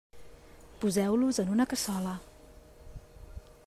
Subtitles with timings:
[0.85, 2.17] Poseu-los en una cassola.